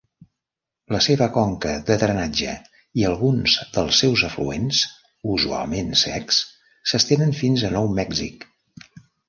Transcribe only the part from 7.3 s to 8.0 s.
fins a Nou